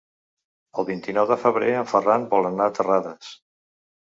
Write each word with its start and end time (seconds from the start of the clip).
El 0.83 0.87
vint-i-nou 0.87 1.27
de 1.33 1.37
febrer 1.43 1.69
en 1.81 1.91
Ferran 1.91 2.27
vol 2.35 2.51
anar 2.53 2.69
a 2.71 2.77
Terrades. 2.81 3.31